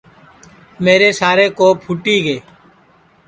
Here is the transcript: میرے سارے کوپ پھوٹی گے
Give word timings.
میرے 0.85 1.09
سارے 1.19 1.45
کوپ 1.57 1.75
پھوٹی 1.83 2.17
گے 2.25 2.37